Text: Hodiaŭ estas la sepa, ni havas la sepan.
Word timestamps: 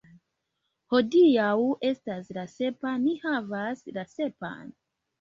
Hodiaŭ 0.93 1.51
estas 1.91 2.33
la 2.39 2.49
sepa, 2.57 2.97
ni 3.07 3.17
havas 3.29 3.89
la 3.99 4.11
sepan. 4.19 4.79